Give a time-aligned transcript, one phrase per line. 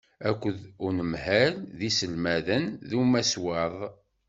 [0.29, 3.75] Akked unemhal d yiselmaden d umaswaḍ.